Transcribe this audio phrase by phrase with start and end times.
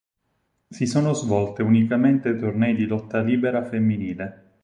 [0.67, 4.55] Si sono svolte unicamente tornei di lotta libera femminile.